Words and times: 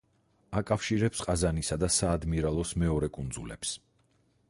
აკავშირებს 0.61 1.21
ყაზანისა 1.27 1.79
და 1.85 1.91
საადმირალოს 1.99 2.75
მეორე 2.85 3.15
კუნძულებს. 3.19 3.77